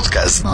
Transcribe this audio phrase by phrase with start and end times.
[0.00, 0.44] Podcast.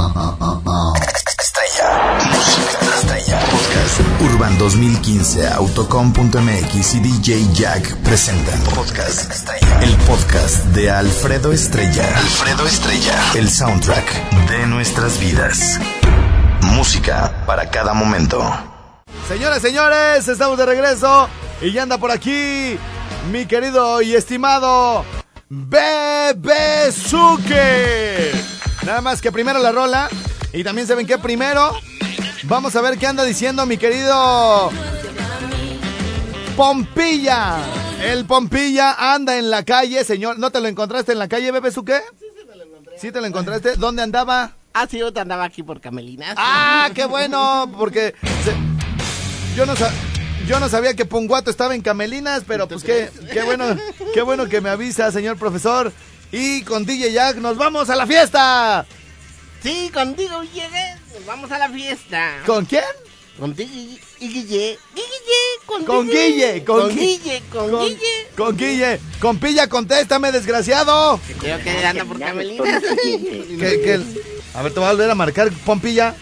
[1.38, 2.18] Estrella.
[2.32, 3.38] Música estrella.
[3.38, 4.00] Podcast.
[4.22, 9.82] Urban 2015, Autocom.mx y DJ Jack presentan Podcast Estrella.
[9.82, 12.08] El podcast de Alfredo Estrella.
[12.18, 13.14] Alfredo Estrella.
[13.36, 15.78] El soundtrack de nuestras vidas.
[16.62, 18.42] Música para cada momento.
[19.28, 21.28] Señoras, señores, estamos de regreso
[21.60, 22.76] y ya anda por aquí
[23.30, 25.04] mi querido y estimado
[25.48, 26.16] Bebesuke.
[28.86, 30.08] Nada más que primero la rola
[30.52, 31.72] y también saben que primero
[32.44, 34.70] vamos a ver qué anda diciendo mi querido
[36.56, 37.56] Pompilla.
[38.02, 40.38] El Pompilla anda en la calle, señor.
[40.38, 42.02] ¿No te lo encontraste en la calle, Bebesuke?
[42.98, 43.76] Sí, te lo encontraste.
[43.76, 44.52] ¿Dónde andaba?
[44.72, 46.34] Ah, sí, yo te andaba aquí por Camelinas.
[46.38, 48.14] Ah, qué bueno, porque
[48.44, 49.92] se- yo no sa-
[50.46, 53.64] yo no sabía que Ponguato estaba en Camelinas, pero pues qué, qué bueno,
[54.14, 55.92] qué bueno que me avisa, señor profesor.
[56.32, 58.84] Y con DJ Jack nos vamos a la fiesta.
[59.62, 60.96] Sí, contigo llegué.
[61.26, 62.42] Vamos a la fiesta.
[62.46, 62.84] ¿Con quién?
[63.38, 64.78] Contigo y y Guille.
[64.94, 68.28] Guille, con, Con Guille, con, Con Gui- Guille, con con- Guille.
[68.36, 69.00] Con Guille.
[69.20, 71.20] Con Pilla, contéstame, desgraciado.
[71.38, 72.82] Creo que anda por Camelinas.
[74.54, 76.14] A ver, te voy a volver a marcar, Pompilla.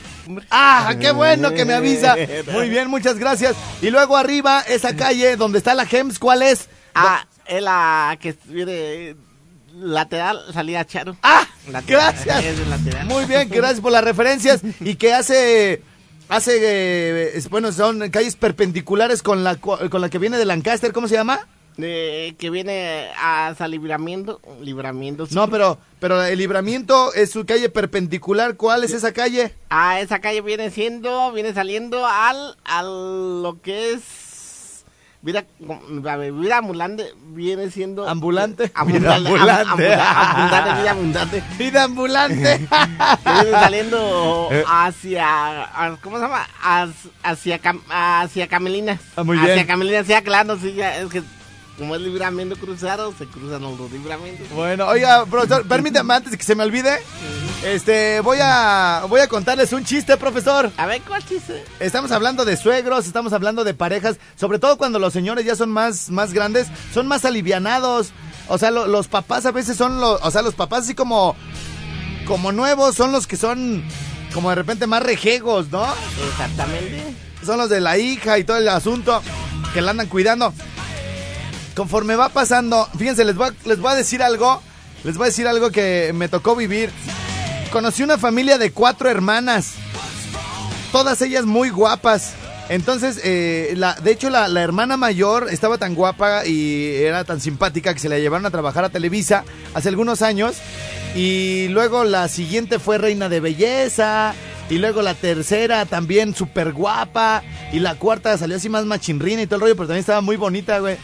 [0.51, 2.17] Ah, qué bueno que me avisa.
[2.53, 3.55] Muy bien, muchas gracias.
[3.83, 6.69] Y luego arriba, esa calle donde está la Gems, ¿cuál es?
[6.95, 9.14] Ah, es la que viene
[9.77, 11.17] lateral, salida Charo.
[11.22, 12.69] Ah, Lateral, gracias.
[12.69, 13.06] Lateral.
[13.06, 14.61] Muy bien, gracias por las referencias.
[14.80, 15.83] Y que hace,
[16.28, 20.92] hace, eh, es- bueno, son calles perpendiculares con la, con la que viene de Lancaster,
[20.92, 21.47] ¿cómo se llama?
[21.77, 24.41] Eh, que viene hasta libramiento.
[24.61, 25.27] Libramiento.
[25.33, 28.56] No, pero, pero el libramiento es su calle perpendicular.
[28.56, 29.52] ¿Cuál es esa calle?
[29.70, 34.02] Ah, esa calle viene siendo, viene saliendo al, al lo que es
[35.25, 38.70] vida, vida ambulante, viene siendo Ambulante.
[38.75, 40.80] ambulante, Vida am- ambulante.
[40.80, 42.58] vida abundante, Vida ambulante.
[43.25, 44.64] viene saliendo Eh.
[44.69, 46.47] hacia, ¿cómo se llama?
[46.62, 49.67] Hacia, hacia, Cam- hacia Camelinas, Ah, muy hacia.
[49.67, 51.23] Camelinas, sí, claro, sí, ya, es que
[51.79, 54.48] como es libramiento cruzado, se cruzan los libramentos.
[54.51, 57.01] Bueno, oiga, profesor, permítame antes de que se me olvide.
[57.64, 60.70] Este, voy a, voy a contarles un chiste, profesor.
[60.77, 61.64] A ver, ¿cuál chiste?
[61.80, 65.70] Estamos hablando de suegros, estamos hablando de parejas, sobre todo cuando los señores ya son
[65.70, 68.13] más, más grandes, son más alivianados.
[68.48, 71.34] O sea, lo- los papás a veces son los, o sea, los papás así como,
[72.27, 73.83] como nuevos son los que son
[74.34, 75.86] como de repente más rejegos, ¿no?
[76.30, 77.02] Exactamente.
[77.45, 79.23] Son los de la hija y todo el asunto
[79.73, 80.52] que la andan cuidando.
[81.74, 84.62] Conforme va pasando, fíjense, les voy, a, les voy a decir algo,
[85.02, 86.90] les voy a decir algo que me tocó vivir.
[87.73, 89.73] Conocí una familia de cuatro hermanas,
[90.92, 92.34] todas ellas muy guapas.
[92.68, 97.92] Entonces, eh, de hecho, la, la hermana mayor estaba tan guapa y era tan simpática
[97.92, 100.57] que se la llevaron a trabajar a Televisa hace algunos años.
[101.14, 104.34] Y luego la siguiente fue reina de belleza.
[104.70, 107.42] Y luego la tercera también súper guapa.
[107.73, 110.36] Y la cuarta salió así más machinrina y todo el rollo, pero también estaba muy
[110.36, 110.96] bonita, güey.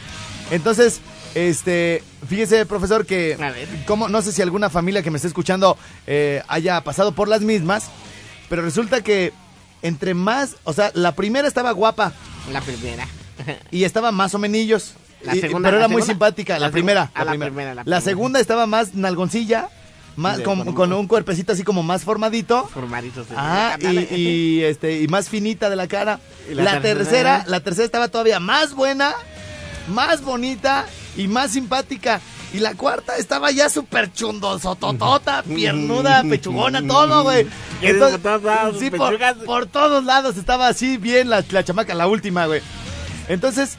[0.51, 0.99] Entonces,
[1.33, 3.67] este, fíjese, profesor, que A ver.
[3.85, 7.41] como no sé si alguna familia que me esté escuchando eh, haya pasado por las
[7.41, 7.85] mismas,
[8.49, 9.33] pero resulta que
[9.81, 12.13] entre más, o sea, la primera estaba guapa
[12.51, 13.07] La primera.
[13.71, 14.93] y estaba más o menillos.
[15.23, 16.13] La y- segunda, pero la era muy segunda.
[16.27, 17.73] simpática, la, La segu- primera, ah, la primera.
[17.75, 18.01] la primera.
[18.01, 19.69] segunda estaba más nalgoncilla,
[20.17, 22.67] más, De con, forma- con un cuerpecito así como más formadito.
[22.73, 23.27] Formaditos.
[23.27, 23.33] sí.
[23.37, 26.19] Ah, y, este y más finita de la cara.
[26.49, 27.43] Y La, la tercera, tercera.
[27.47, 29.13] la tercera estaba todavía más buena,
[29.89, 30.85] más bonita
[31.17, 32.21] y más simpática.
[32.53, 37.47] Y la cuarta estaba ya súper chundosototota, piernuda, pechugona, todo, güey.
[37.81, 39.09] Y por todos lados, sí, por,
[39.45, 42.61] por todos lados estaba así bien la, la chamaca, la última, güey.
[43.29, 43.77] Entonces,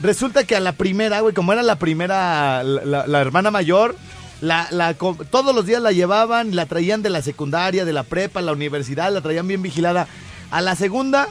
[0.00, 3.96] resulta que a la primera, güey, como era la primera, la, la- la hermana mayor,
[4.40, 8.40] la, la todos los días la llevaban, la traían de la secundaria, de la prepa,
[8.40, 10.06] la universidad, la traían bien vigilada.
[10.52, 11.28] A la segunda,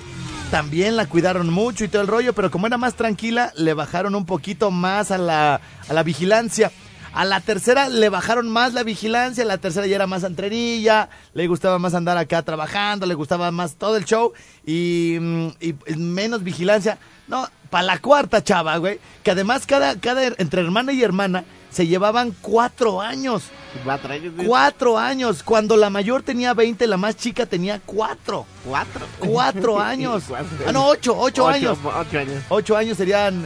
[0.52, 4.16] también la cuidaron mucho y todo el rollo, pero como era más tranquila, le bajaron
[4.16, 6.74] un poquito más a la, a la vigilancia.
[7.14, 11.48] A la tercera le bajaron más la vigilancia, la tercera ya era más antrerilla, le
[11.48, 14.34] gustaba más andar acá trabajando, le gustaba más todo el show
[14.66, 16.98] y, mm, y menos vigilancia.
[17.30, 21.88] No, para la cuarta chava, güey, que además cada, cada entre hermana y hermana se
[21.88, 23.44] llevaban cuatro años.
[23.84, 24.34] Cuatro años.
[24.38, 24.46] ¿sí?
[24.46, 25.44] Cuatro años.
[25.44, 28.46] Cuando la mayor tenía 20, la más chica tenía cuatro.
[28.66, 29.06] Cuatro.
[29.20, 30.24] Cuatro años.
[30.68, 31.78] Ah, no, ocho, ocho años.
[31.84, 32.44] Ocho años.
[32.50, 33.46] Ocho años serían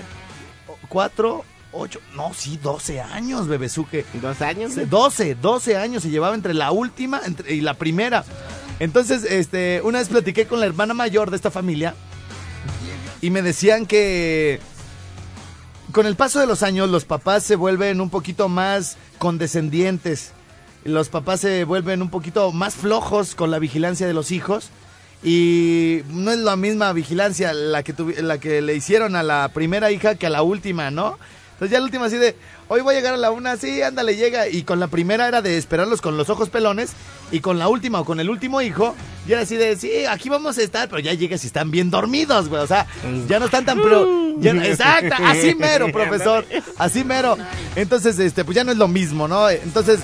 [0.90, 4.06] cuatro, ocho, no, sí, doce años, bebezuque.
[4.14, 4.74] Dos años.
[4.90, 8.24] 12, 12 años se llevaba entre la última entre- y la primera.
[8.80, 11.96] Entonces, este, una vez platiqué con la hermana mayor de esta familia
[13.22, 14.60] y me decían que
[15.96, 20.34] con el paso de los años los papás se vuelven un poquito más condescendientes.
[20.84, 24.72] los papás se vuelven un poquito más flojos con la vigilancia de los hijos
[25.24, 29.90] y no es la misma vigilancia la que la que le hicieron a la primera
[29.90, 31.18] hija que a la última, ¿no?
[31.56, 32.36] Entonces ya la última así de,
[32.68, 34.50] hoy voy a llegar a la una, sí, ándale, llega.
[34.50, 36.92] Y con la primera era de esperarlos con los ojos pelones.
[37.32, 38.94] Y con la última o con el último hijo,
[39.26, 40.90] ya era así de, sí, aquí vamos a estar.
[40.90, 42.62] Pero ya llegas y están bien dormidos, güey.
[42.62, 42.88] O sea,
[43.30, 44.06] ya no están tan pro...
[44.42, 44.54] ya
[45.26, 46.46] así mero, profesor.
[46.78, 47.38] Así mero.
[47.78, 49.50] Entonces, este, pues ya no es lo mismo, ¿no?
[49.50, 50.02] Entonces,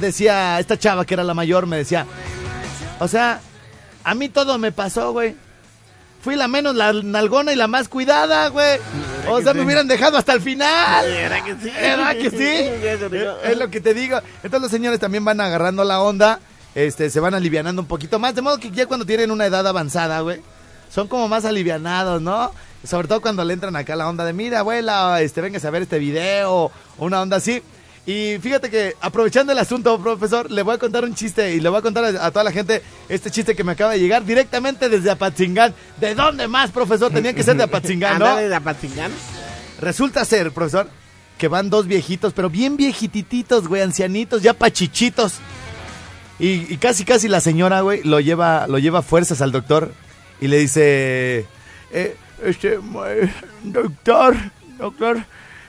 [0.00, 2.06] decía, esta chava que era la mayor, me decía,
[2.98, 3.40] o sea,
[4.02, 5.36] a mí todo me pasó, güey.
[6.20, 8.78] Fui la menos la nalgona y la más cuidada, güey.
[9.28, 11.06] O sea, me hubieran dejado hasta el final.
[11.06, 11.70] ¿Verdad que sí?
[11.80, 13.18] ¿Verdad que sí?
[13.50, 14.18] Es lo que te digo.
[14.42, 16.40] Entonces los señores también van agarrando la onda,
[16.74, 18.34] este, se van alivianando un poquito más.
[18.34, 20.40] De modo que ya cuando tienen una edad avanzada, güey,
[20.90, 22.52] son como más alivianados, ¿no?
[22.84, 25.82] Sobre todo cuando le entran acá la onda de, mira, abuela, este, vengas a ver
[25.82, 27.62] este video, una onda así.
[28.08, 31.68] Y fíjate que, aprovechando el asunto, profesor, le voy a contar un chiste y le
[31.68, 34.24] voy a contar a, a toda la gente este chiste que me acaba de llegar
[34.24, 35.74] directamente desde Apatzingán.
[36.00, 37.12] ¿De dónde más, profesor?
[37.12, 38.36] Tenía que ser de Apatzingán, ¿no?
[38.36, 39.12] De Apatzingán.
[39.78, 40.88] Resulta ser, profesor,
[41.36, 45.34] que van dos viejitos, pero bien viejitititos, güey, ancianitos, ya pachichitos.
[46.38, 49.92] Y, y casi, casi la señora, güey, lo lleva, lo lleva a fuerzas al doctor
[50.40, 51.44] y le dice,
[51.92, 53.30] eh, este, eh,
[53.64, 54.34] doctor,
[54.78, 55.26] doctor,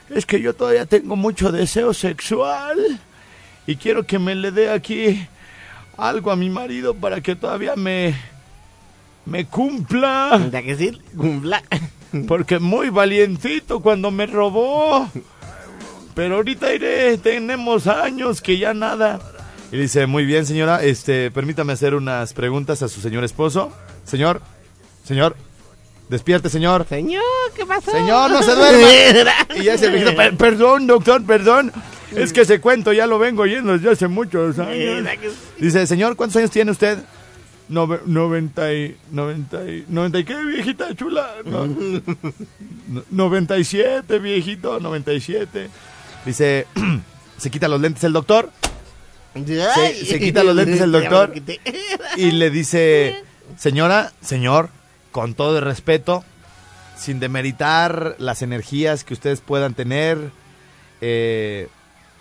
[0.09, 2.99] es que yo todavía tengo mucho deseo sexual
[3.67, 5.27] y quiero que me le dé aquí
[5.97, 8.15] algo a mi marido para que todavía me,
[9.25, 10.37] me cumpla.
[10.39, 11.01] ¿Verdad que sí?
[11.15, 11.63] Cumpla.
[12.27, 15.09] Porque muy valientito cuando me robó.
[16.15, 19.19] Pero ahorita iré, tenemos años que ya nada.
[19.71, 23.71] Y dice, muy bien señora, este, permítame hacer unas preguntas a su señor esposo.
[24.03, 24.41] Señor,
[25.03, 25.35] señor,
[26.09, 26.85] despierte señor.
[26.89, 27.23] Señor,
[27.55, 27.91] ¿qué pasó?
[27.91, 28.87] Señor, no se duerma.
[29.55, 31.71] Y ya se viejito, "Per- perdón doctor, perdón.
[32.15, 35.07] Es que ese cuento ya lo vengo oyendo desde hace muchos años.
[35.59, 36.97] Dice, señor, ¿cuántos años tiene usted?
[37.69, 38.97] Nove- noventa y...
[39.11, 39.85] Noventa y...
[39.87, 41.35] ¿Noventa y qué, viejita chula?
[41.45, 41.67] No,
[42.87, 45.69] no- 97, viejito, 97.
[46.25, 46.65] Dice,
[47.37, 48.49] se quita los lentes el doctor
[49.35, 50.05] Ay.
[50.05, 51.31] se quita los lentes el doctor.
[52.17, 53.23] y le dice,
[53.57, 54.69] señora, señor,
[55.19, 56.23] con todo el respeto,
[56.97, 60.31] sin demeritar las energías que ustedes puedan tener,
[61.01, 61.67] eh,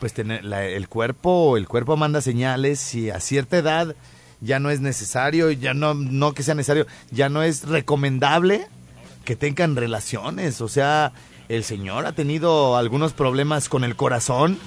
[0.01, 3.95] pues tener el cuerpo, el cuerpo manda señales y a cierta edad
[4.41, 8.67] ya no es necesario, ya no, no que sea necesario, ya no es recomendable
[9.25, 10.61] que tengan relaciones.
[10.61, 11.13] O sea,
[11.49, 14.59] el señor ha tenido algunos problemas con el corazón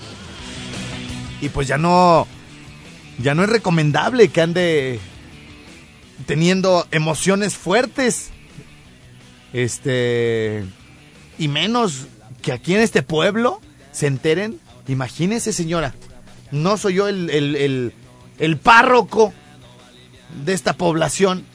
[1.42, 2.28] y pues ya no,
[3.20, 5.02] ya no es recomendable que ande
[6.26, 8.30] teniendo emociones fuertes.
[9.54, 10.64] Este.
[11.38, 12.08] Y menos
[12.42, 14.60] que aquí en este pueblo se enteren.
[14.88, 15.94] Imagínese, señora.
[16.52, 17.94] No soy yo el, el, el-
[18.40, 19.34] el párroco
[20.44, 21.46] de esta población.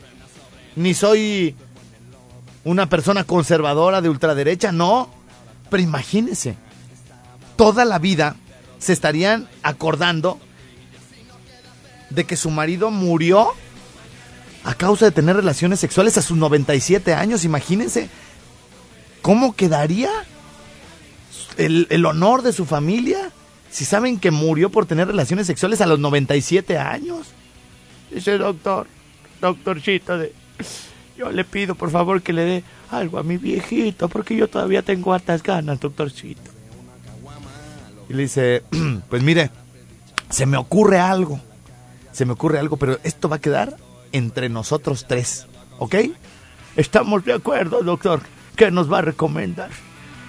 [0.77, 1.57] Ni soy
[2.65, 5.11] una persona conservadora de ultraderecha, no.
[5.71, 6.55] Pero imagínese.
[7.57, 8.37] Toda la vida
[8.79, 10.39] se estarían acordando
[12.11, 13.49] de que su marido murió
[14.67, 17.45] a causa de tener relaciones sexuales a sus 97 años.
[17.45, 18.11] Imagínense
[19.23, 20.11] cómo quedaría
[21.57, 23.31] el, honor de su familia
[23.71, 27.29] si saben que murió por tener relaciones sexuales a los 97 años.
[28.11, 28.89] Dice doctor,
[29.41, 30.33] doctorcito, de,
[31.17, 34.83] yo le pido por favor que le dé algo a mi viejito porque yo todavía
[34.83, 36.51] tengo hartas ganas, doctorcito.
[38.09, 38.65] Y le dice,
[39.09, 39.53] pues mire,
[40.29, 41.41] se me ocurre algo
[42.17, 43.77] se me ocurre algo, pero esto va a quedar
[44.13, 45.47] entre nosotros tres,
[45.79, 45.95] ¿ok?
[46.77, 48.21] Estamos de acuerdo, doctor.
[48.55, 49.71] ¿Qué nos va a recomendar?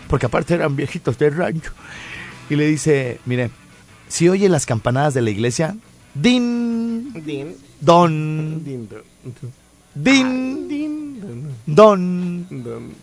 [0.08, 1.72] Porque aparte eran viejitos de rancho.
[2.50, 3.52] Y le dice, mire,
[4.08, 5.76] si oye las campanadas de la iglesia,
[6.14, 6.78] din,
[7.14, 8.88] Din, don, din,
[9.96, 12.94] din, din, don, don.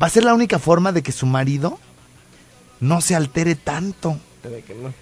[0.00, 1.78] Va a ser la única forma de que su marido
[2.80, 4.18] no se altere tanto.
[4.42, 4.92] ¿Verdad que no?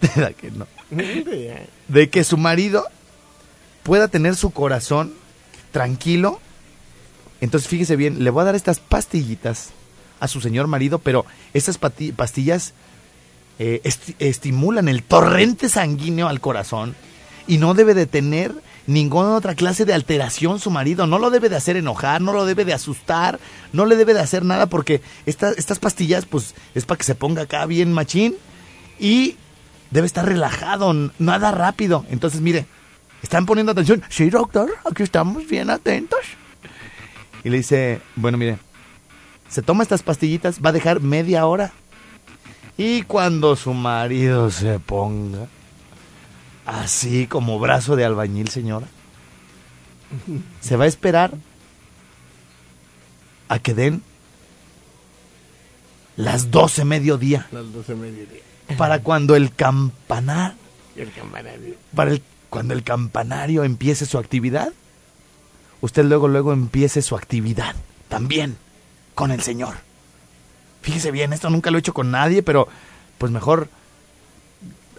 [0.14, 0.66] ¿Verdad que no?
[1.88, 2.84] De que su marido
[3.82, 5.12] pueda tener su corazón
[5.72, 6.40] tranquilo.
[7.40, 9.70] Entonces fíjese bien, le voy a dar estas pastillitas
[10.20, 12.74] a su señor marido, pero estas pastillas
[13.58, 16.94] eh, esti- estimulan el torrente sanguíneo al corazón
[17.46, 18.54] y no debe de tener
[18.86, 22.44] ninguna otra clase de alteración su marido, no lo debe de hacer enojar, no lo
[22.44, 23.38] debe de asustar,
[23.72, 27.14] no le debe de hacer nada porque esta- estas pastillas pues es para que se
[27.14, 28.34] ponga acá bien machín
[28.98, 29.36] y
[29.90, 32.04] debe estar relajado, nada rápido.
[32.10, 32.66] Entonces, mire,
[33.22, 34.02] ¿están poniendo atención?
[34.08, 36.20] Sí, doctor, aquí estamos bien atentos.
[37.44, 38.58] Y le dice, bueno, mire,
[39.48, 41.72] se toma estas pastillitas, va a dejar media hora.
[42.76, 45.46] Y cuando su marido se ponga
[46.66, 48.86] así como brazo de albañil, señora,
[50.60, 51.32] se va a esperar
[53.48, 54.02] a que den
[56.16, 58.40] las 12 mediodía Las 12 mediodía.
[58.76, 60.54] para cuando el campanar,
[60.96, 61.74] el campanario.
[61.94, 64.72] para el, cuando el campanario empiece su actividad,
[65.80, 67.74] usted luego luego empiece su actividad
[68.08, 68.58] también
[69.14, 69.76] con el Señor.
[70.82, 72.68] Fíjese bien, esto nunca lo he hecho con nadie, pero
[73.18, 73.68] pues mejor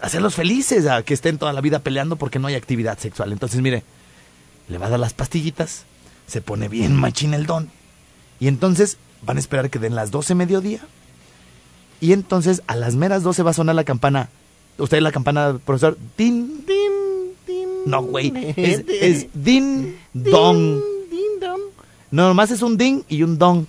[0.00, 3.32] hacerlos felices a que estén toda la vida peleando porque no hay actividad sexual.
[3.32, 3.84] Entonces, mire,
[4.68, 5.84] le va a dar las pastillitas,
[6.26, 7.70] se pone bien machín el don,
[8.40, 10.80] y entonces van a esperar que den las 12 mediodía,
[12.00, 14.28] y entonces a las meras 12 va a sonar la campana.
[14.78, 15.98] ¿Usted la campana, profesor?
[16.16, 17.01] Din, din.
[17.86, 20.80] No, güey, es, es din, don.
[21.10, 21.60] Din, don.
[22.10, 23.66] No, nomás es un din y un don.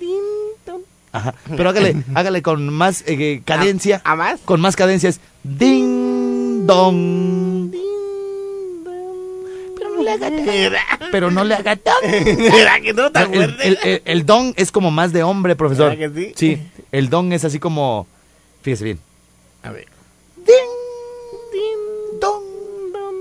[0.00, 0.18] Din,
[0.66, 0.82] don.
[1.12, 1.34] Ajá.
[1.56, 4.00] Pero hágale, hágale con más eh, cadencia.
[4.04, 4.40] ¿A más?
[4.44, 7.70] Con más cadencia es ding dong.
[7.70, 9.74] Din, don.
[9.76, 11.94] Pero no le haga tan- Pero no le haga tan.
[12.04, 15.96] era que no te El, el- el- el don es como más de hombre, profesor.
[15.96, 16.32] ¿Verdad que sí?
[16.36, 18.06] Sí, el don es así como.
[18.62, 19.00] Fíjese bien.
[19.64, 19.86] A ver.
[20.36, 20.54] Ding
[21.52, 22.42] Din, dong.
[22.92, 23.14] don.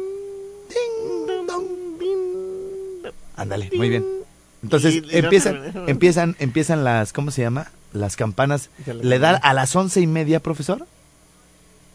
[0.70, 1.66] Ding dong.
[2.00, 3.14] Din, don.
[3.42, 4.06] Ándale, muy bien.
[4.64, 7.72] Entonces Y- y no te- empiezan, empiezan, empiezan las, ¿cómo se llama?
[7.94, 8.70] Las campanas.
[9.02, 10.86] Le da a las once y media, profesor.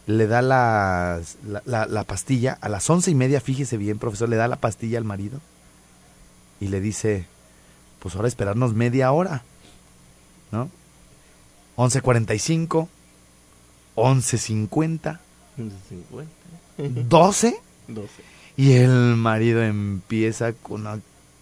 [0.05, 2.57] Le da las- la, la, la pastilla.
[2.61, 5.39] A las once y media, fíjese bien, profesor, le da la pastilla al marido.
[6.59, 7.25] Y le dice,
[7.99, 9.43] pues ahora esperarnos media hora.
[10.51, 10.69] ¿No?
[11.77, 12.87] 11.45,
[13.95, 15.19] 11.50,
[15.89, 16.29] 50.
[16.77, 17.59] 12.
[17.87, 18.09] 12.
[18.55, 20.87] Y el marido empieza con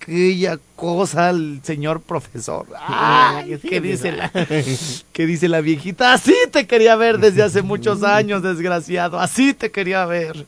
[0.05, 2.67] aquella cosa al señor profesor.
[2.87, 3.57] ¡Ay!
[3.61, 4.29] sí, ¿Qué dice la,
[5.13, 6.13] qué dice la viejita?
[6.13, 9.19] Así te quería ver desde hace muchos años, desgraciado.
[9.19, 10.45] Así te quería ver.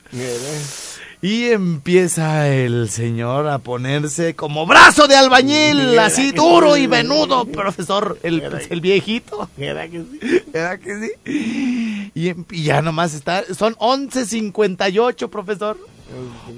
[1.20, 8.20] Y empieza el señor a ponerse como brazo de albañil, así duro y venudo, profesor,
[8.22, 9.50] el, que- el viejito.
[9.58, 10.44] Mira que sí.
[10.54, 12.12] ¿Verdad que sí?
[12.14, 15.80] Y, em- y ya nomás está, son 11.58, profesor.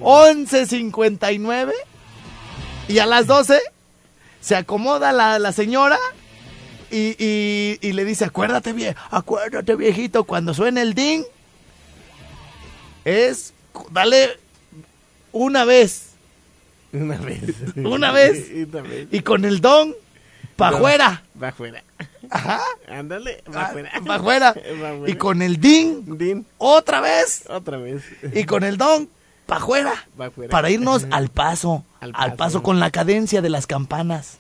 [0.02, 1.72] 11.59
[2.90, 3.62] y a las 12
[4.42, 5.98] se acomoda la, la señora
[6.92, 11.24] y, y- y le dice, acuérdate bien, acuérdate viejito, cuando suene el ding,
[13.06, 13.54] es,
[13.92, 14.38] dale
[15.32, 16.06] una vez
[16.92, 17.42] Una vez.
[17.76, 18.48] Una vez.
[18.74, 19.08] Una vez.
[19.12, 19.96] y con el don,
[20.56, 20.78] pa' No.
[20.78, 21.24] afuera.
[21.40, 21.84] Afuera.
[22.32, 23.92] Ajá, Ándale, va ah, afuera.
[24.06, 24.56] pa' afuera.
[25.06, 27.44] Y con el ding, Din, otra vez.
[27.48, 28.04] otra vez.
[28.34, 29.08] Y con el don,
[29.50, 29.94] pa' afuera.
[30.18, 30.50] Afuera.
[30.52, 32.38] Para irnos al paso, Al al paso.
[32.38, 34.38] paso con la cadencia de las campanas.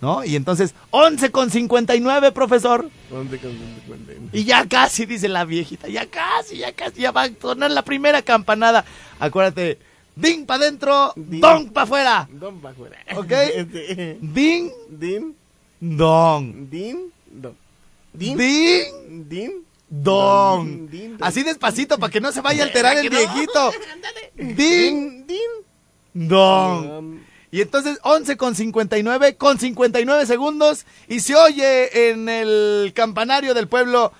[0.00, 0.24] ¿No?
[0.24, 2.88] Y entonces, 11 con 59, profesor.
[3.10, 4.30] ¿Dónde con dónde cuenten?
[4.32, 7.82] Y ya casi, dice la viejita, ya casi, ya casi, ya va a sonar la
[7.82, 8.82] primera campanada.
[9.18, 9.78] Acuérdate,
[10.16, 11.40] ding pa' adentro, Ding.
[11.42, 12.26] don pa' afuera.
[12.32, 12.96] Don va afuera.
[13.14, 13.30] ¿Ok?
[13.72, 14.16] Sí.
[14.22, 15.36] Ding, Din,
[15.80, 16.70] don.
[16.70, 17.12] din,
[19.90, 20.64] don.
[20.66, 20.90] Din, Ding, din, don.
[20.90, 21.28] Din, don.
[21.28, 23.72] Así despacito para que no se vaya a alterar el viejito.
[24.36, 25.38] Din, din,
[26.14, 26.86] don.
[26.88, 27.20] don.
[27.52, 33.66] Y entonces 11 con 59, con 59 segundos, y se oye en el campanario del
[33.66, 34.12] pueblo,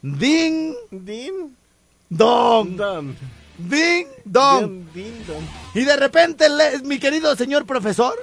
[0.00, 1.54] ding, Din,
[2.08, 3.14] dong, don.
[3.58, 4.66] ding, dong.
[4.70, 5.46] Din, din, don.
[5.74, 8.14] Y de repente, le- mi querido señor profesor,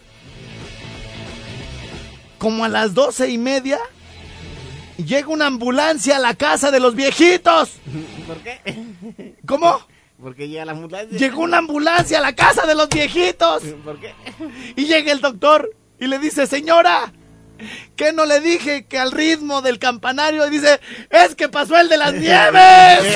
[2.40, 3.80] como a las doce y media,
[5.06, 7.72] llega una ambulancia a la casa de los viejitos.
[8.28, 9.36] ¿Por qué?
[9.46, 9.80] ¿Cómo?
[10.22, 11.18] Porque llega la ambulancia.
[11.18, 13.64] Llegó una ambulancia a la casa de los viejitos.
[13.84, 14.14] ¿Por qué?
[14.76, 17.14] Y llega el doctor y le dice, señora,
[17.96, 20.46] ¿qué no le dije que al ritmo del campanario?
[20.48, 23.16] Y dice, es que pasó el de las nieves.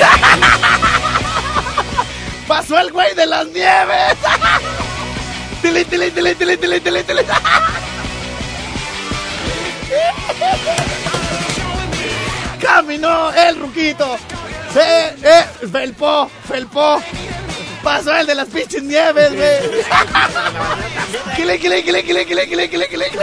[2.48, 4.16] pasó el güey de las nieves.
[5.62, 7.22] Tili, tili, tili, tili, tili, tili, tili.
[12.64, 14.16] Caminó el ruquito.
[14.72, 16.98] Se, eh, felpó, felpó.
[17.82, 19.84] Pasó el de las pinches nieves, güey.
[21.36, 23.10] Quile, quile, quile, quile, quile, quile, quile, quile.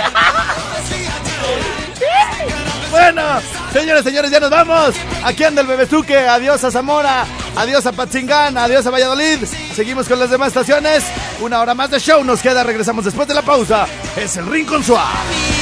[2.91, 3.21] Bueno,
[3.71, 4.95] señores, señores, ya nos vamos.
[5.23, 6.17] Aquí anda el Bebezuque.
[6.27, 7.25] Adiós a Zamora.
[7.55, 8.57] Adiós a Patzingán.
[8.57, 9.45] Adiós a Valladolid.
[9.73, 11.05] Seguimos con las demás estaciones.
[11.39, 12.63] Una hora más de show nos queda.
[12.63, 13.87] Regresamos después de la pausa.
[14.17, 15.60] Es el Rincón Suave.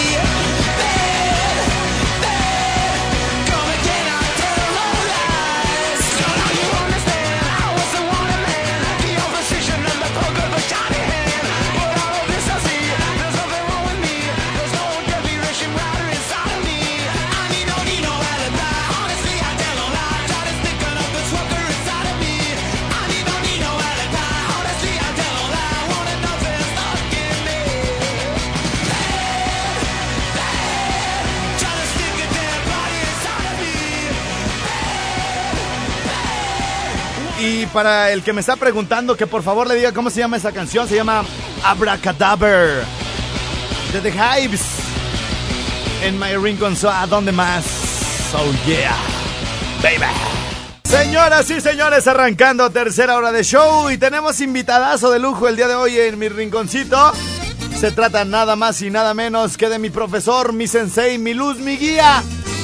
[37.72, 40.52] Para el que me está preguntando, que por favor le diga cómo se llama esa
[40.52, 41.24] canción, se llama
[41.64, 42.84] Abracadaver
[43.94, 44.62] de The Hives.
[46.04, 47.64] En My Rincon, so, ¿a dónde más?
[48.34, 48.96] Oh yeah,
[49.82, 50.12] baby.
[50.84, 55.68] Señoras y señores, arrancando tercera hora de show y tenemos invitadazo de lujo el día
[55.68, 57.14] de hoy en mi rinconcito.
[57.80, 61.58] Se trata nada más y nada menos que de mi profesor, mi sensei, mi luz,
[61.60, 62.22] mi guía,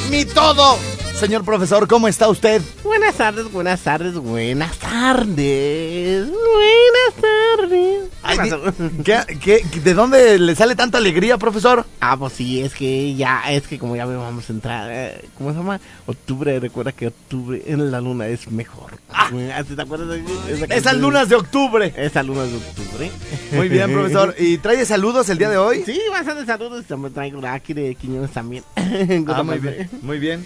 [0.09, 0.77] mi todo.
[1.19, 2.61] Señor profesor, ¿cómo está usted?
[2.83, 6.27] Buenas tardes, buenas tardes, buenas tardes.
[6.27, 7.99] Buenas tardes.
[8.21, 9.37] Ay, di- ¿qué-
[9.71, 11.85] qué- de dónde le sale tanta alegría, profesor?
[12.01, 15.51] Ah, pues sí, es que ya, es que como ya vamos a entrar, eh, ¿cómo
[15.51, 15.79] se llama?
[16.05, 18.99] Octubre, recuerda que octubre en la luna es mejor.
[19.09, 21.93] Ah, ¿Te acuerdas de esa Esas lunas de octubre.
[21.95, 23.11] Esas lunas de octubre.
[23.53, 24.35] Muy bien, profesor.
[24.37, 25.83] ¿Y trae saludos el día de hoy?
[25.85, 26.83] Sí, bastante saludos.
[26.85, 28.63] También traigo aquí de Quiñones también.
[28.75, 29.89] Ah, muy bien.
[30.01, 30.45] Muy bien.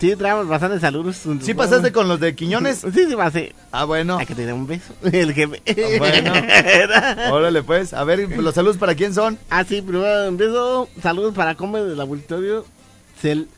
[0.00, 1.22] Sí, traemos bastantes saludos.
[1.42, 2.78] ¿Sí pasaste con los de Quiñones?
[2.78, 3.54] Sí, sí, pasé.
[3.72, 4.18] Ah, bueno.
[4.18, 4.94] Hay que tener un beso.
[5.12, 5.62] El jefe.
[5.98, 6.32] Bueno.
[7.32, 7.92] Órale, pues.
[7.94, 9.38] A ver, los saludos para quién son.
[9.50, 10.88] Ah, sí, primero empiezo.
[11.02, 12.64] Saludos para Come del Laboratorio
[13.20, 13.48] Cel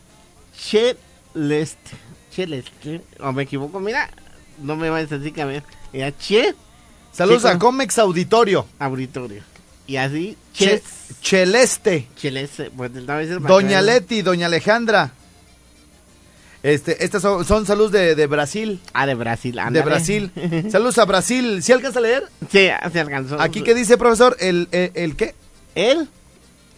[0.56, 1.96] Cheleste.
[2.30, 3.02] Cheleste.
[3.20, 4.10] O me equivoco, mira.
[4.62, 5.62] No me vayas a decir que a ver.
[5.92, 6.54] Era Che
[7.12, 7.58] Saludos a.
[7.58, 8.66] Comex Auditorio.
[8.78, 9.42] Auditorio.
[9.86, 10.82] Y así, Che- Che
[11.22, 12.08] Cheleste.
[12.16, 12.70] Cheleste.
[12.70, 12.90] Pues
[13.46, 15.12] Doña Leti, Doña Alejandra.
[16.68, 18.80] Este, estas son, son saludos de, de Brasil.
[18.92, 19.54] Ah, de Brasil.
[19.54, 19.84] De ándale.
[19.84, 20.30] Brasil.
[20.70, 21.62] Saludos a Brasil.
[21.62, 22.24] ¿Sí alcanza a leer?
[22.50, 23.40] Sí, se alcanzó.
[23.40, 25.34] Aquí que dice, profesor, el, el, el qué?
[25.74, 26.08] Él,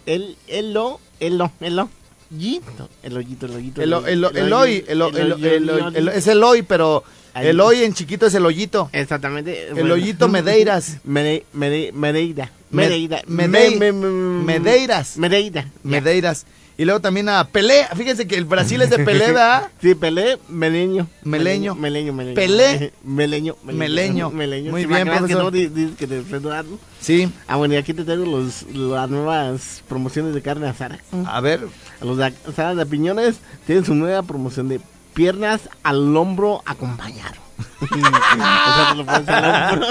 [0.06, 1.88] el, el lo, el lo, el lo.
[2.36, 3.82] Yito, el hoyito, el hoyito.
[3.82, 7.02] El, el, el, el hoy, el, el- el- el- hoyo- el- es el hoy, pero
[7.34, 7.48] Ahí.
[7.48, 8.88] el hoy en chiquito es el hoyito.
[8.92, 9.70] Exactamente.
[9.70, 10.98] El hoyito Medeiras.
[11.02, 12.52] Mede, Mede- Medeira.
[12.70, 13.22] Me- Medeira.
[13.22, 15.16] Medei- Me- me- me- Medeiras.
[15.16, 15.62] Medeira.
[15.62, 15.70] ya.
[15.82, 16.46] Medeiras.
[16.80, 17.86] Y luego también a Pelé.
[17.94, 19.68] Fíjense que el Brasil es de Pelé, ¿verdad?
[19.82, 21.06] Sí, Pelé, Meleño.
[21.24, 21.74] Meleño.
[21.74, 22.34] Meleño, Meleño.
[22.34, 22.94] Pelé.
[23.04, 23.54] Meleño.
[23.64, 24.30] Meleño.
[24.32, 24.70] Meleño.
[24.70, 25.44] Muy Sí, bien, para que profesor.
[25.44, 26.78] no, que te dando.
[26.98, 27.30] Sí.
[27.46, 30.98] Ah, bueno, y aquí te traigo los, las nuevas promociones de carne asada.
[31.26, 31.60] A ver.
[32.00, 34.80] Los de asadas de piñones tienen su nueva promoción de
[35.12, 37.34] piernas al hombro acompañado.
[37.82, 39.86] o sea, te lo pones al hombro.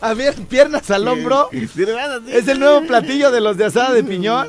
[0.00, 1.48] A ver, piernas al hombro.
[1.52, 1.84] Sí, sí.
[2.32, 4.48] Es el nuevo platillo de los de asada de piñón.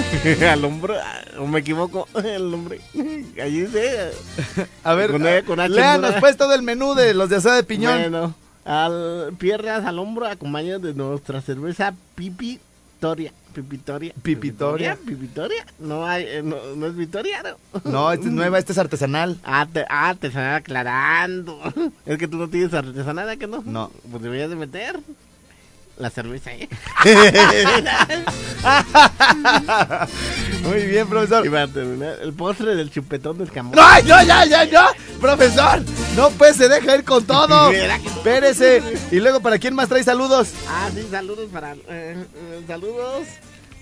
[0.50, 2.80] Al hombro, ah, o me equivoco, el hombre.
[3.42, 4.12] Allí dice.
[4.84, 6.20] A ver, Con E, con H, léanos ¿no?
[6.20, 7.98] pues todo el menú de los de asada de piñón.
[7.98, 13.32] Bueno, al, piernas al hombro acompañado de nuestra cerveza Pipitoria.
[13.54, 14.12] Pipitoria.
[14.22, 14.96] Pipitoria.
[14.96, 15.64] Pipitoria.
[15.78, 17.90] No, hay, eh, no, no es Victoria, ¿no?
[17.90, 19.38] No, esta es nueva, esta es artesanal.
[19.44, 21.58] Ah, te, ah, te están aclarando.
[22.04, 23.62] Es que tú no tienes artesanal, ¿a que no?
[23.64, 23.90] No.
[24.10, 25.00] Pues deberías de meter
[25.98, 26.68] la cerveza, ¿eh?
[30.62, 31.46] Muy bien, profesor.
[31.46, 33.74] Y para terminar, el postre del chupetón del camón.
[33.74, 34.88] ¡No, no, ya, ya, ya!
[35.20, 35.82] ¡Profesor!
[36.16, 37.70] No, pues se deja ir con todo.
[37.70, 38.82] Espérese.
[39.10, 40.52] Y luego, ¿para quién más trae saludos?
[40.68, 41.74] Ah, sí, saludos para...
[41.74, 43.26] eh, eh, saludos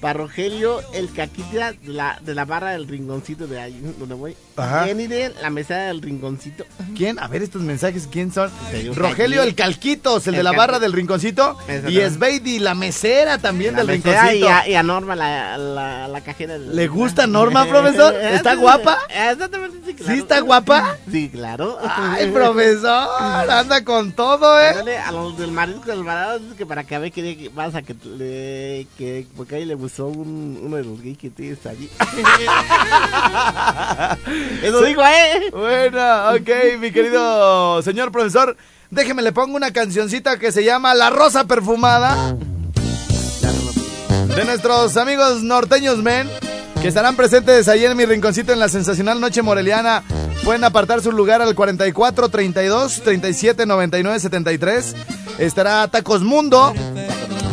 [0.04, 4.36] para Rogelio, el caquita de la, de la barra del rinconcito de ahí, donde voy.
[4.54, 4.84] Ajá.
[4.84, 6.66] Jenny de la mesa del rinconcito.
[6.94, 7.18] ¿Quién?
[7.18, 8.50] A ver estos mensajes, ¿quién son?
[8.94, 11.56] Rogelio el Calquitos, el, El de la barra del rinconcito.
[11.68, 12.10] Y Exactamente.
[12.10, 14.46] Sveidi, la mesera también La del mesera rinconcito.
[14.46, 16.52] y a, y a Norma, la, la, la cajera.
[16.58, 18.14] del- ¿Le gusta Norma, profesor?
[18.20, 18.98] ¿Está guapa?
[19.08, 20.12] Exactamente, sí, claro.
[20.12, 20.96] ¿Sí está guapa?
[21.10, 21.78] Sí, claro.
[21.82, 23.08] Ay, profesor,
[23.50, 24.68] anda con todo, ¿eh?
[24.68, 27.74] Ándale, a los del marisco del varado dice que para que a ver qué vas
[27.74, 31.64] a que le que porque ahí le gustó un, uno de los gays que tienes
[31.66, 31.88] allí.
[34.62, 35.50] Eso digo, eh.
[35.52, 38.56] Bueno, ok, mi querido señor profesor.
[38.90, 42.36] Déjeme, le pongo una cancioncita que se llama La Rosa Perfumada.
[44.36, 46.28] De nuestros amigos norteños men,
[46.82, 50.02] que estarán presentes ahí en mi rinconcito en la sensacional Noche Moreliana.
[50.42, 54.96] Pueden apartar su lugar al 44 32 37 99 73.
[55.38, 56.74] Estará Tacos Mundo.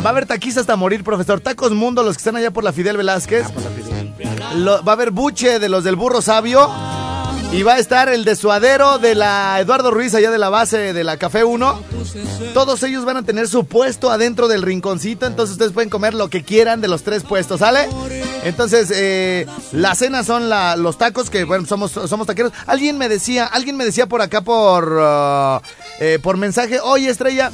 [0.04, 1.40] Va a haber taquis hasta morir, profesor.
[1.40, 3.46] Tacos Mundo, los que están allá por la Fidel Velázquez.
[4.56, 6.68] Lo- va a haber buche de los del burro sabio.
[7.52, 10.94] Y va a estar el de suadero de la Eduardo Ruiz allá de la base
[10.94, 11.82] de la Café 1.
[12.54, 15.26] Todos ellos van a tener su puesto adentro del rinconcito.
[15.26, 17.88] Entonces ustedes pueden comer lo que quieran de los tres puestos, ¿sale?
[18.44, 22.52] Entonces, eh, la cena son la- los tacos, que bueno, somos, somos taqueros.
[22.66, 25.60] Alguien me decía, alguien me decía por acá por, ah,
[26.00, 27.52] eh, por mensaje, oye Estrella,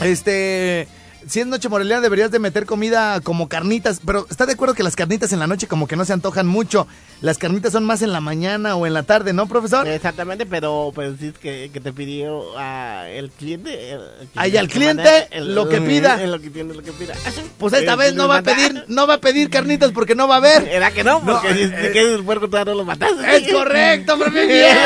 [0.00, 0.88] este,
[1.28, 4.82] si es noche moreliana deberías de meter comida como carnitas, pero ¿está de acuerdo que
[4.82, 6.86] las carnitas en la noche como que no se antojan mucho?
[7.20, 9.86] Las carnitas son más en la mañana o en la tarde, ¿no, profesor?
[9.88, 13.92] Exactamente, pero pues que, que te pidió ah, el cliente.
[13.92, 16.22] el- el Ay, al cliente, lo que pida.
[16.22, 17.14] eh, lo que tiene, lo que pida.
[17.58, 20.28] Pues esta Eh, vez no va a pedir, no va a pedir carnitas porque no
[20.28, 20.68] va a haber.
[20.68, 21.20] ¿Era que no?
[21.20, 23.36] No, Porque eh, si que el puerco todavía no lo mataste.
[23.36, 24.76] Es correcto, muy bien,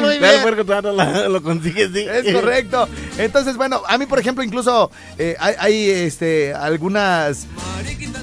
[0.00, 0.24] muy bien.
[0.34, 2.06] El puerco todavía no lo, lo consigues, sí.
[2.10, 2.88] Es correcto.
[3.18, 7.46] Entonces, bueno, a mí, por ejemplo, incluso eh, hay, hay, este, algunas.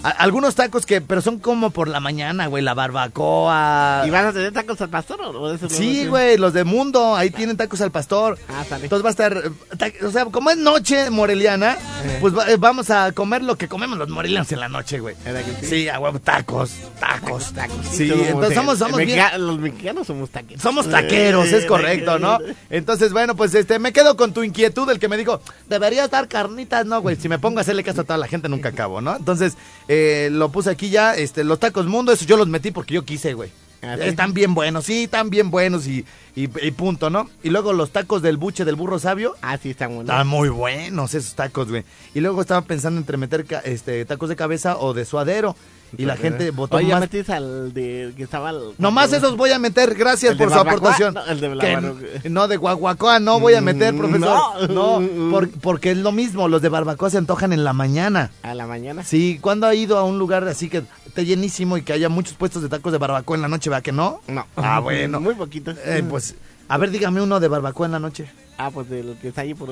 [0.03, 4.03] A- algunos tacos que, pero son como por la mañana, güey, la barbacoa.
[4.05, 5.69] ¿Y vas a tener tacos al pastor o eso?
[5.69, 8.37] Sí, güey, los de Mundo, ahí tienen tacos al pastor.
[8.49, 8.83] Ah, sale.
[8.85, 11.77] Entonces va a estar, eh, ta- o sea, como es noche moreliana,
[12.21, 15.15] pues va- eh, vamos a comer lo que comemos los morelianos en la noche, güey.
[15.25, 15.65] ¿Era que sí?
[15.83, 17.53] Sí, a huevo, tacos, tacos.
[17.53, 17.85] Tacos.
[17.91, 20.61] Sí, Somos, entonces eh, somos, somos bien, Los mexicanos somos taqueros.
[20.61, 22.39] somos taqueros, es Eh, correcto, ¿no?
[22.69, 26.27] Entonces, bueno, pues este, me quedo con tu inquietud, el que me dijo, deberías dar
[26.27, 29.01] carnitas, no, güey, si me pongo a hacerle caso a toda la gente nunca acabo,
[29.01, 29.15] ¿no?
[29.15, 29.53] Entonces,
[29.87, 29.92] eh,
[30.31, 33.33] lo puse aquí ya, este, los tacos mundo, esos yo los metí porque yo quise,
[33.33, 33.51] güey.
[33.81, 34.03] ¿Ah, sí?
[34.07, 37.29] Están bien buenos, sí, están bien buenos y, y, y punto, ¿no?
[37.43, 40.09] Y luego los tacos del buche del burro sabio, Ah, sí, están buenos.
[40.09, 41.83] están muy buenos esos tacos, güey.
[42.13, 45.55] Y luego estaba pensando entre meter este, tacos de cabeza o de suadero.
[45.97, 49.51] Y la gente votó Oye, más metiste al de que estaba al- Nomás esos voy
[49.51, 51.13] a meter, gracias ¿El por su aportación.
[51.13, 54.69] No, el de Que no, de guaguacoa no voy a meter, Mm, profesor.
[54.71, 54.99] no.
[54.99, 58.31] No, por- porque es lo mismo, los de barbacoa se antojan en la mañana.
[58.41, 59.03] A la mañana.
[59.03, 62.33] Sí, ¿cuándo ha ido a un lugar así que esté llenísimo y que haya muchos
[62.33, 64.21] puestos de tacos de barbacoa en la noche, va que no?
[64.27, 64.45] No.
[64.55, 65.19] Ah, bueno.
[65.19, 65.71] Muy poquito.
[65.85, 66.35] Eh, pues,
[66.67, 68.25] a ver, dígame uno de barbacoa en la noche.
[68.57, 69.69] Ah, pues de lo que está ahí por,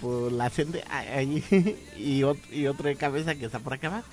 [0.00, 0.46] por la
[0.90, 1.42] ah, ahí,
[1.96, 4.04] y, ot- y otro de cabeza que está por acá abajo.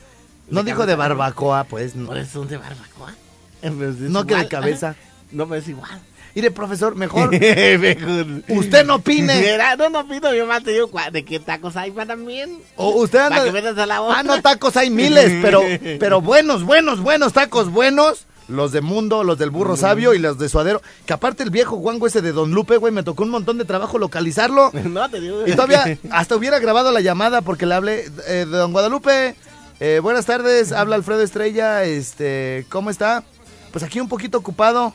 [0.52, 1.96] No dijo de barbacoa, pues.
[1.96, 3.14] No, Por eso son de barbacoa.
[3.62, 4.96] Pues, No que de cabeza.
[5.32, 6.02] No, pero es igual.
[6.36, 7.30] Mire, profesor, mejor
[7.80, 8.44] Mejor.
[8.50, 9.40] usted no opine.
[9.40, 12.60] Mira, no, no pido, yo más te digo de qué tacos hay para también.
[12.76, 13.44] O usted anda...
[13.44, 14.20] Que a la otra.
[14.20, 15.62] Ah, no, tacos hay miles, pero,
[16.00, 18.26] pero buenos, buenos, buenos tacos buenos.
[18.48, 20.82] Los de Mundo, los del Burro Sabio y los de Suadero.
[21.06, 23.66] Que aparte el viejo guango ese de Don Lupe, güey, me tocó un montón de
[23.66, 24.72] trabajo localizarlo.
[24.74, 25.48] No, te digo.
[25.48, 29.36] Y todavía hasta hubiera grabado la llamada porque le hablé eh, de Don Guadalupe.
[29.84, 31.84] Eh, buenas tardes, habla Alfredo Estrella.
[31.84, 33.24] Este, ¿cómo está?
[33.72, 34.94] Pues aquí un poquito ocupado.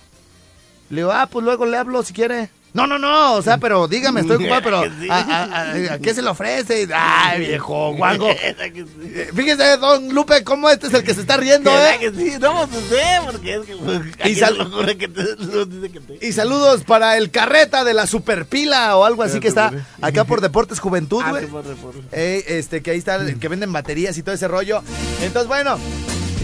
[0.91, 2.51] Le digo, ah, pues luego le hablo si quiere.
[2.77, 4.79] No, no, no, o sea, pero dígame, estoy ocupado, pero.
[5.11, 6.87] ¿a, a- a- a qué se le ofrece?
[6.95, 8.27] Ay, viejo guango.
[8.43, 9.33] ¿Verdad que sí?
[9.35, 11.99] Fíjese, don Lupe, cómo este es el que se está riendo, ¿Verdad ¿eh?
[12.01, 12.33] que sí?
[12.39, 13.77] No, pues sé, porque es que.
[13.77, 15.23] pues, aquí sal- se lo juro que te,
[15.67, 19.49] dice que te- Y saludos para el carreta de la superpila o algo así que
[19.49, 21.47] está acá por Deportes Juventud, Ah, güey.
[22.13, 24.83] Eh, este, que ahí está, que venden baterías y todo ese rollo.
[25.23, 25.79] Entonces, bueno,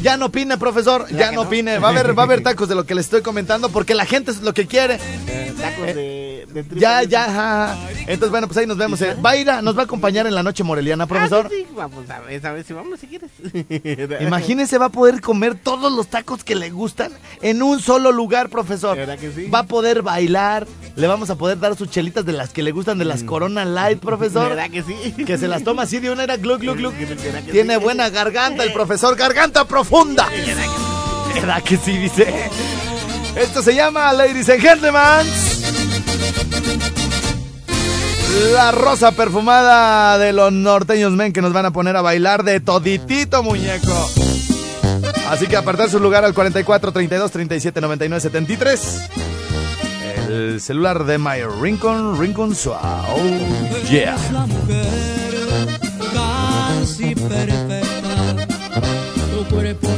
[0.03, 1.43] ya no opine, profesor, ya, no no.
[1.43, 1.79] opine.
[1.79, 4.05] Va a haber, va a haber tacos de lo que le estoy comentando, porque la
[4.07, 4.99] gente es lo que quiere.
[5.29, 6.65] eh, tacos de, de.
[6.79, 7.79] Ya, ya, ajá.
[8.01, 9.01] Entonces, bueno, pues ahí nos vemos.
[9.03, 9.15] eh.
[9.25, 11.47] Va a ir, a- nos va a acompañar en la noche moreliana, profesor.
[11.47, 13.31] Ah, sí, sí, vamos a ver, a ver si vamos si quieres.
[14.21, 18.49] Imagínese, va a poder comer todos los tacos que le gustan en un solo lugar,
[18.49, 18.97] profesor.
[18.97, 19.49] ¿Verdad que sí?
[19.49, 22.71] Va a poder bailar, le vamos a poder dar sus chelitas de las que le
[22.73, 24.51] gustan, de las Corona Light, profesor.
[24.51, 25.25] ¿Verdad que sí?
[25.25, 26.91] Que se las toma así de una era glu glu glu.
[26.93, 27.81] ¿Verdad que Tiene sí?
[27.83, 30.29] buena garganta el profesor, garganta profunda.
[31.35, 32.51] ¿Verdad que sí dice?
[33.35, 35.27] Esto se llama, ladies and gentlemen,
[38.55, 42.61] la rosa perfumada de los norteños men que nos van a poner a bailar de
[42.61, 44.11] toditito muñeco.
[45.29, 49.09] Así que apartar su lugar al 44 32 37 99 73.
[50.29, 52.55] El celular de My Rincon Rincon.
[52.67, 54.17] Oh, yeah.
[56.13, 57.81] Casi perfecta.
[59.31, 59.92] Tu cuerpo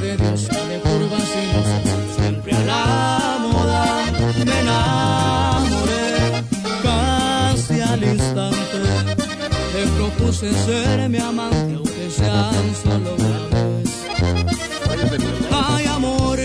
[10.44, 14.07] propuse ser mi amante, aunque sean solo una vez.
[15.50, 16.38] Ay, amor,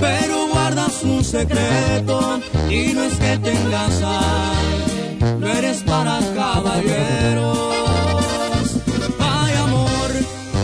[0.00, 7.58] pero guardas un secreto y no es que tengas a alguien, no eres para caballeros.
[9.18, 10.10] Ay, amor,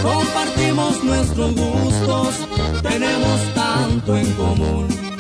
[0.03, 2.35] compartimos nuestros gustos,
[2.83, 5.12] tenemos tanto en común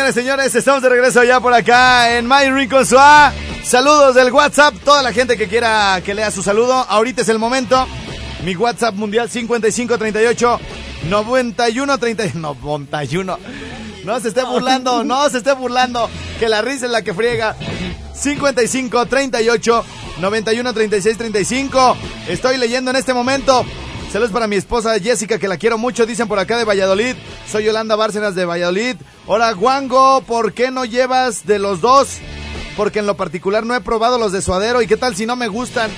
[0.00, 3.34] Señores, señores, estamos de regreso ya por acá en My Suá.
[3.62, 6.72] Saludos del WhatsApp, toda la gente que quiera que lea su saludo.
[6.72, 7.86] Ahorita es el momento.
[8.42, 10.58] Mi WhatsApp mundial 5538
[11.10, 13.38] 91 30 91.
[14.02, 16.08] No se esté burlando, no se esté burlando,
[16.38, 17.54] que la risa es la que friega.
[18.14, 19.84] 55 38
[20.18, 21.96] 91 36 35.
[22.26, 23.66] Estoy leyendo en este momento.
[24.12, 27.14] Saludos para mi esposa Jessica, que la quiero mucho, dicen por acá de Valladolid.
[27.48, 28.96] Soy Yolanda Bárcenas de Valladolid.
[29.26, 32.18] Hola, Guango, ¿por qué no llevas de los dos?
[32.76, 34.82] Porque en lo particular no he probado los de suadero.
[34.82, 35.90] ¿Y qué tal si no me gustan?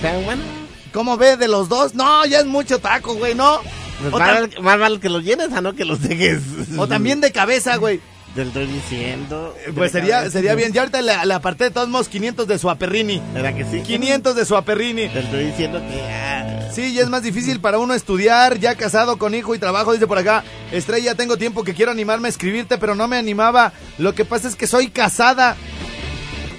[0.00, 0.42] Pero bueno,
[0.92, 1.96] ¿Cómo ve de los dos?
[1.96, 3.60] No, ya es mucho taco, güey, ¿no?
[4.10, 4.12] pues
[4.62, 6.40] más, vale que los llenes a no que los dejes.
[6.78, 8.00] o también de cabeza, güey.
[8.34, 9.54] Te lo estoy diciendo.
[9.74, 10.72] Pues De sería, sería bien.
[10.72, 13.22] Ya ahorita le, le aparté de todos modos 500 de su aperrini.
[13.32, 13.80] ¿Verdad que sí?
[13.82, 15.08] 500 de su aperrini.
[15.08, 16.02] Te estoy diciendo que.
[16.02, 19.92] ah, Sí, ya es más difícil para uno estudiar, ya casado con hijo y trabajo,
[19.92, 20.42] dice por acá.
[20.72, 23.72] Estrella, tengo tiempo que quiero animarme a escribirte, pero no me animaba.
[23.98, 25.54] Lo que pasa es que soy casada.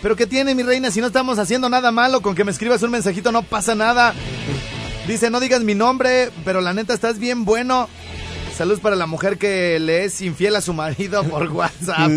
[0.01, 0.89] Pero ¿qué tiene, mi reina?
[0.89, 4.13] Si no estamos haciendo nada malo, con que me escribas un mensajito no pasa nada.
[5.05, 7.89] Dice, no digas mi nombre, pero la neta estás bien bueno.
[8.57, 12.09] Saludos para la mujer que le es infiel a su marido por WhatsApp.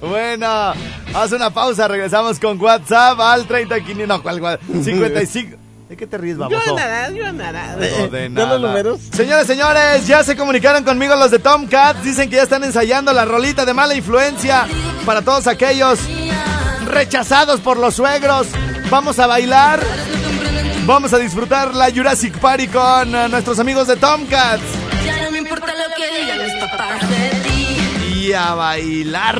[0.00, 0.46] bueno,
[1.14, 4.68] haz una pausa, regresamos con WhatsApp al 35, no, ¿cuál WhatsApp?
[4.82, 5.56] 55.
[5.88, 6.74] ¿De qué te ríes, Yo baboso?
[6.74, 7.76] nada, yo nada.
[7.76, 8.58] No, de ¿Dan nada.
[8.58, 9.00] los números?
[9.12, 12.02] Señores, señores, ya se comunicaron conmigo los de Tomcats.
[12.02, 14.66] Dicen que ya están ensayando la rolita de mala influencia
[15.04, 15.98] para todos aquellos
[16.86, 18.46] rechazados por los suegros.
[18.90, 19.80] Vamos a bailar.
[20.84, 24.62] Vamos a disfrutar la Jurassic Party con eh, nuestros amigos de Tomcats.
[25.04, 28.18] Ya no me importa lo que digan los papás de ti.
[28.18, 29.38] Y a bailar.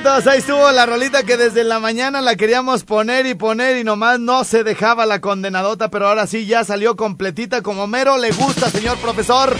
[0.00, 3.84] Todos ahí estuvo la rolita que desde la mañana la queríamos poner y poner y
[3.84, 8.30] nomás no se dejaba la condenadota, pero ahora sí ya salió completita como mero le
[8.32, 9.54] gusta, señor profesor.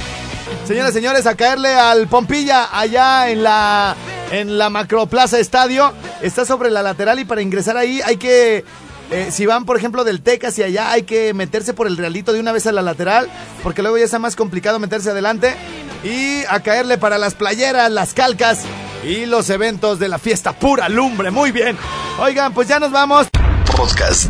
[0.66, 3.94] Señoras señores, a caerle al Pompilla allá en la
[4.30, 5.92] en la Macroplaza Estadio.
[6.22, 8.64] Está sobre la lateral y para ingresar ahí hay que
[9.10, 12.32] eh, si van, por ejemplo, del Tecas y allá, hay que meterse por el realito
[12.32, 13.28] de una vez a la lateral,
[13.62, 15.54] porque luego ya está más complicado meterse adelante.
[16.02, 18.64] Y a caerle para las playeras, las calcas
[19.02, 21.30] y los eventos de la fiesta pura lumbre.
[21.30, 21.76] Muy bien.
[22.18, 23.28] Oigan, pues ya nos vamos.
[23.76, 24.28] Podcast.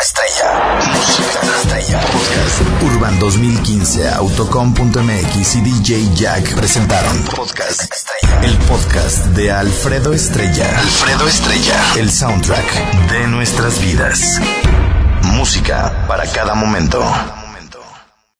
[0.00, 0.80] Estrella.
[0.94, 2.00] Música estrella.
[2.00, 2.82] Podcast.
[2.82, 8.40] Urban 2015, Autocom.mx y DJ Jack presentaron Podcast Estrella.
[8.42, 10.78] El podcast de Alfredo Estrella.
[10.78, 11.82] Alfredo Estrella.
[11.96, 14.40] El soundtrack de nuestras vidas.
[15.22, 17.02] Música para cada momento.